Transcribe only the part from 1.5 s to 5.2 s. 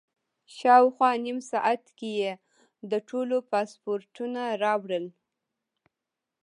ساعت کې یې د ټولو پاسپورټونه راوړل.